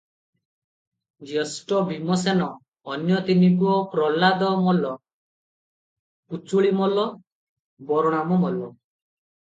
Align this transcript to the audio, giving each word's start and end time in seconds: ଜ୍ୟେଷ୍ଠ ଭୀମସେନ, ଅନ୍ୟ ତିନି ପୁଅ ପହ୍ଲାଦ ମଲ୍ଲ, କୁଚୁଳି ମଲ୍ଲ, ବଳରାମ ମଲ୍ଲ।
ଜ୍ୟେଷ୍ଠ 1.31 1.81
ଭୀମସେନ, 1.89 2.47
ଅନ୍ୟ 2.95 3.21
ତିନି 3.29 3.51
ପୁଅ 3.61 3.77
ପହ୍ଲାଦ 3.93 4.49
ମଲ୍ଲ, 4.65 4.97
କୁଚୁଳି 6.35 6.77
ମଲ୍ଲ, 6.83 7.09
ବଳରାମ 7.93 8.45
ମଲ୍ଲ। 8.45 8.75